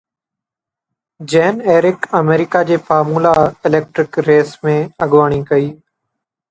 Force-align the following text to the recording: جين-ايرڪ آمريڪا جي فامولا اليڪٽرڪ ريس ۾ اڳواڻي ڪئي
جين-ايرڪ 1.33 2.09
آمريڪا 2.21 2.63
جي 2.71 2.81
فامولا 2.89 3.37
اليڪٽرڪ 3.71 4.11
ريس 4.31 4.59
۾ 4.71 4.77
اڳواڻي 5.07 5.41
ڪئي 5.55 5.67